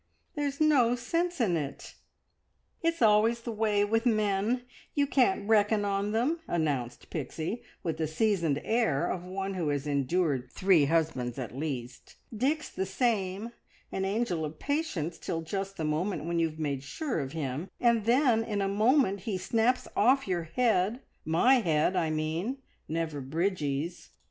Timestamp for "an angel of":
13.91-14.57